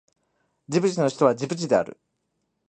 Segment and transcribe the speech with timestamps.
[0.67, 1.99] ジブチの首都はジブチである